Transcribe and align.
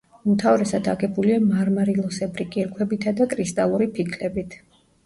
უმთავრესად 0.29 0.89
აგებულია 0.93 1.37
მარმარილოსებრი 1.43 2.49
კირქვებითა 2.57 3.17
და 3.21 3.33
კრისტალური 3.37 3.95
ფიქლებით. 4.01 4.61